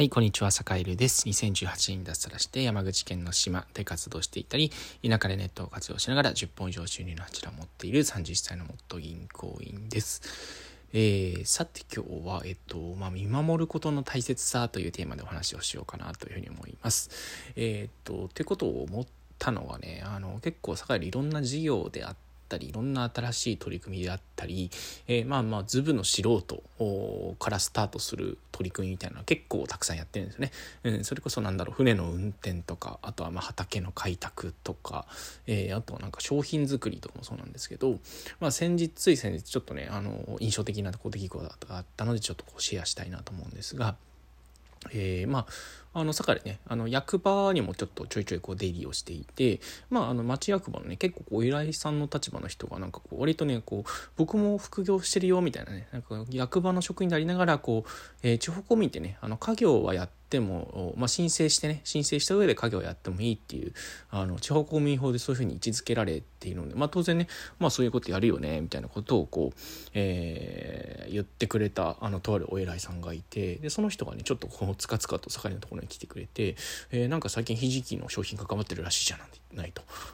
[0.00, 1.28] はい、こんにちは、坂井です。
[1.28, 4.72] 2018年に脱サラして山口県の島で活動していたり、
[5.06, 10.22] 田舎でネットを活用しながら10本以上収入の柱を持っている30歳の元銀行員です。
[10.94, 17.10] えー、さて今日は、えっと、まあ、見守ることの大切さというテーマでお話をしようかなというふうに思います。
[17.56, 19.06] えー、っと、ってことを思っ
[19.38, 24.70] たのはね、あの、結構坂井いろんな事業であって、たりいろんな新しい取り組みであったり、
[25.06, 26.62] えー、まあまあズブの素人
[27.38, 30.50] からスタートする取り組みみたいなの結構たくさんやってるんですよね。
[30.84, 35.06] うん、それこそなんだろう船の運転とかあとはまあ畑の開拓とか、
[35.46, 37.98] えー、あとはなんか商品作りとかもそうなんですけど、
[38.38, 43.96] まあ、先日つい先日ちょっとねあの印象的な出来事があったのでちょっとこうシェアしたいなと思うんですが。
[44.92, 45.40] えー、ま
[45.92, 57.90] あ、あの、坂でね、あの、役場にもちょっとちょいちょいこう出入りをしていて、まあ、あの、町役場のね、結構こう依頼さんの立場の人がなんかこう、割とね、こう、僕も副業してるよ、みたいなね、なんか役場の職員でありながら、こう、
[58.22, 63.72] えー、地方公民ってね、あの、家業はやってっても、まあ、申請してね申請した上で家業やってもいいっていう
[64.10, 67.26] あの地方公務員法でそういうふうに位置づけられているので、まあ、当然ね、
[67.58, 69.58] まあ、そういうことやるよねみたいなことをこう、
[69.92, 76.54] えー、言ってくれたあのとあるお偉いさんがいてでその人がねちょっとこうつかつかと盛りのところに来てくれて、
[76.92, 79.18] えー、なんか最近ひじきの商品関わってるらしいじゃ
[79.54, 79.72] ない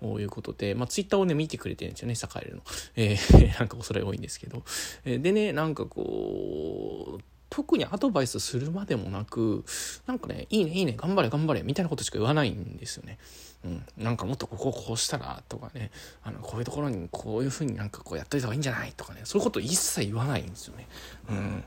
[0.00, 2.62] ということで、まあ、ツイッターをね見てくれてるんですよね栄の、
[2.96, 4.64] えー、 なんか恐れ多いんですけど、
[5.04, 9.64] えでねなんかこう特にアドバイスするまでもなく、
[10.06, 13.18] なんかね、いいね、いいね、頑張れ、頑張れ、みたいなことしか言わないんですよね。
[13.64, 13.84] うん。
[13.96, 15.90] なんかもっとこここうしたら、とかね、
[16.22, 18.92] あの、こういうところにこういうふうになんかこうやっといた方がいいんじゃない？
[18.96, 20.86] とかね、そういうこと一切言わないんですよね。
[21.30, 21.64] うん。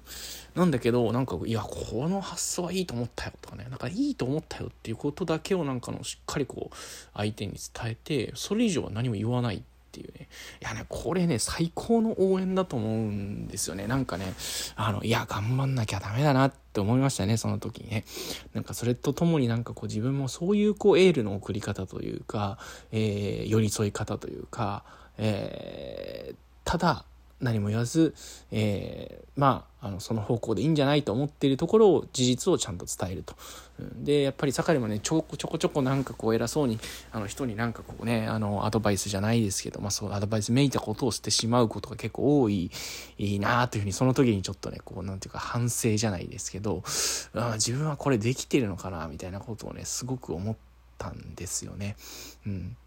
[0.56, 6.76] なんだけど、なんか、いや、この発想はいいと思ったよとかね、なんかいいと思ったよっていうことだけをなんかのしっかりこう、
[7.14, 10.30] 相手に伝えて、それ以上は何も言わないっていうね。
[10.62, 13.88] いやね、これね、最高の応援だと思うんですよね。
[13.88, 14.34] なんかね、
[14.78, 18.06] あの、いや、頑張んなきゃダメだなって思いましたね、その時にね。
[18.54, 22.58] なんかそれとともになんかこう自分もそういうこうエールの送り方というか、
[22.94, 24.86] えー、寄り添い方というか、
[25.18, 27.06] えー、ただ、
[27.42, 28.14] 何も言わず、
[28.52, 33.36] えー、まあ、あの、その方向でいいんじゃないと思っているところを、事実をちゃんと伝えると。
[33.96, 36.80] で、やっぱり盛りもね、ちょこちょこちょこなんかこう偉そうに、
[37.12, 42.70] あの人になんかこうね、あの、アドバイスじゃないですけど、まあそう、アドバイスめいたことをしてしまうことが結構多い、
[43.18, 46.84] いいなというふうに、その時にちょっとね、こう、なんていうか反省じゃないですけど、
[47.34, 50.56] あ自分はこれできてるのかな、みたいなことをね、すごく思っ
[51.00, 51.96] たんですよね。
[52.46, 52.78] うん。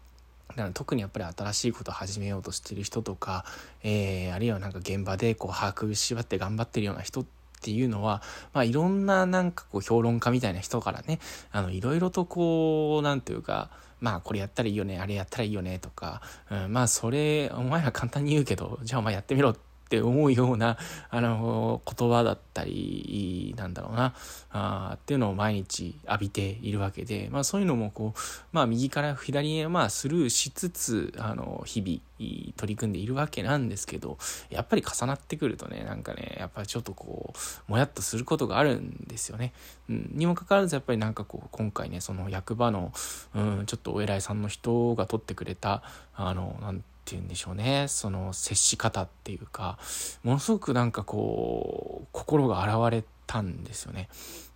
[0.55, 3.45] だから特にやっぱり新しいことを始めようとしてる人とか、
[3.83, 7.25] えー、あるいはなんか現場でこう把握しばって頑張ってるような人っ
[7.61, 8.21] ていうのは、
[8.53, 11.19] まあいろんななんかこう評論家みたいな人からね、
[11.51, 16.21] あのいろいろとこう、何て言うか、まあこれやったらいいよね、あれやったらいいよねとか、
[16.51, 20.77] うん、まあそれ、お前ら簡単に言うけど、じゃあお前やってみろってって思うような、
[21.11, 24.15] あの、言葉だったり、なんだろうな、
[24.49, 28.19] あっていうのを毎日浴びているわけで、まあそういうのもこう、
[28.51, 34.17] まあ右から左へまあスルーしつつ、あの、日々取り組んでいるわけなんですけど、
[34.49, 37.33] やっぱり重なってくるとね、なんかね、やっぱりちょっとこ
[37.67, 39.53] う、もやっとすることがあるんですよね。
[39.87, 42.91] うん、にもかかわらずやっぱりなんかこう、今回ね、その役場の、
[43.35, 45.83] うん、ちょっとお偉いさんの人が取ってくれた、
[46.15, 47.87] あの、なんて言うんでしょうね。
[47.87, 49.77] その接し方っていうか
[50.23, 54.09] ものすごくなんかこう心が洗われたんですよね。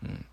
[0.04, 0.26] うん。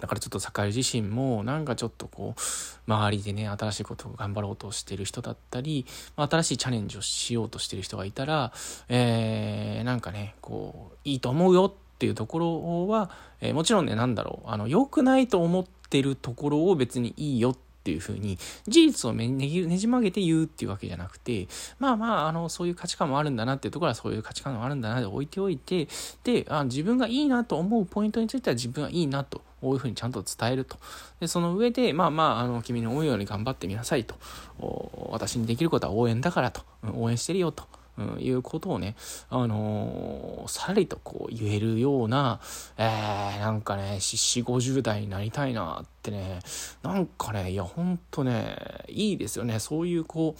[0.00, 2.40] だからちょっと坂井自身もなんかちょっとこう
[2.86, 8.52] 周りでね新しいことを頑張ろうとしてる人だったり、新しいチャレンジをしようとしてる人がいたら、
[8.88, 13.10] えー、なんかねこういいと思うよっていうところは、
[13.40, 14.50] えー、もちろんねなんだろう。
[14.50, 18.36] あの良くないと思ってるところを別にいいよってっていうふうに、
[18.66, 19.28] 事実をね
[19.78, 21.46] じ曲げて言うっていうわけじゃなくて、
[21.78, 25.86] まあまあ、あの、そういう価値観もあるんだなっていうところはそういう価値観もあるんだなで置いておいて、
[26.24, 29.40] で、あ自分がいいなと思うポイントについては自分はいいなと。
[29.60, 30.76] こういうふうにちゃんと伝えると。
[31.18, 34.16] で、その上で、まあまあ、あの、君の思うように頑張ってみなさいと。
[35.10, 36.62] 私にできることは応援だからと。
[36.94, 37.64] 応援してるよと。
[37.98, 38.96] うん、いうことをね、
[39.30, 42.40] あのー、さらりとこう言えるような、
[42.78, 46.40] えー、なんかね、四五50代になりたいなってね、
[46.82, 48.56] なんかね、いや、ほんとね、
[48.88, 49.58] いいですよね。
[49.58, 50.34] そういうこ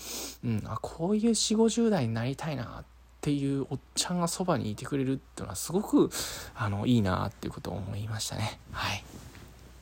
[0.45, 2.85] う、うん、あ、こういう四五50代になりたいなっ
[3.21, 6.11] ていうおっちゃんがそばにいてくれるっていうのはすごく、
[6.55, 8.59] あの、いいなっていうことを思いましたね。
[8.71, 9.05] はい。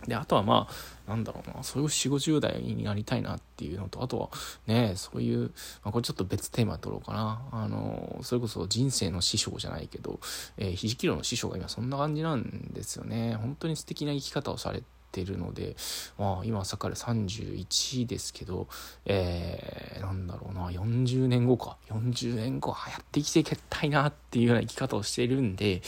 [0.06, 4.28] で、あとはまあ、なんだろうな、そういう4、50代になりたいなっていうのと、あとは
[4.66, 5.50] ね、そういう、
[5.82, 7.42] まあ、これちょっと別テーマ取ろうかな。
[7.52, 10.20] あの、それこそ人生の師匠じゃないけど、
[10.56, 13.34] えー、ひじきろの師匠が今そんな感じなんですよね。
[13.36, 14.82] 本当に素敵な生き方をされ
[15.14, 15.76] てるので、
[16.18, 18.66] まあ、今朝から31ですけど、
[19.06, 25.82] えー、なんだろうな40年後か40年後はやって生きていきたいなっていうような生き方をしているんで、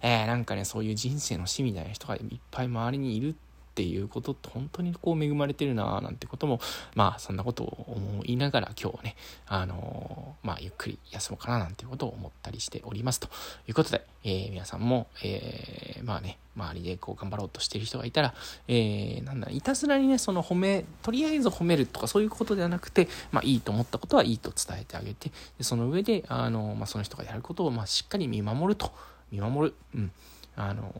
[0.00, 2.22] えー、なんかねそういう人生の死みたいな人がいっ
[2.52, 3.47] ぱい周りにいるって
[3.78, 6.60] っていうことと本当にこう恵まれてるななんてことも
[6.96, 9.16] まあそんなことを思いながら今日ね
[9.46, 13.28] あのー、まあゆっくり休もうかななんていうことを思ったりしておりますと。
[13.68, 18.34] いうことで、えー、皆さんも、えー、まあね周りでこう頑張ろうとしてる人がいたら、
[18.66, 28.90] えー、なんだいたずらにねその褒めとりあえず褒めるとかそういうことではなくてまあいいと思ったことはいいと伝えてあげてでその上であの、まあ、その人がやることをまあしっかり見守ると。
[29.30, 30.10] 見守るうん。
[30.58, 30.92] あの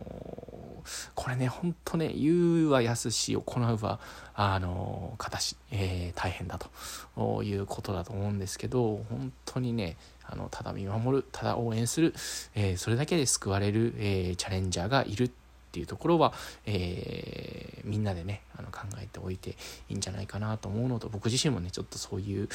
[1.15, 3.99] これね、ほんとね、言うは安し、行うは、
[4.35, 12.15] あの形、えー、大変だということだと思うんですけど、本当にね、あのただ見守る、ただ応援する、
[12.55, 15.31] えー、それだけで救われる、えー、チャレンジャーがいるっ
[15.71, 16.33] ていうところは、
[16.65, 19.51] え、みんなでねあの考えておいて
[19.89, 22.49] いいんじゃないかなと思うのと僕自身もねちょっとそういう、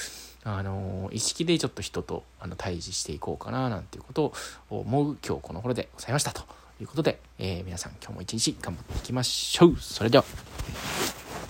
[0.44, 4.34] あの意識でちょっと人とあの対峙していこうかななんていうこと
[4.70, 6.63] を思う今日この頃でございましたと。
[6.82, 9.78] いうことで、えー、皆さん今日も一日頑張っていきましょう。
[9.80, 11.23] それでは。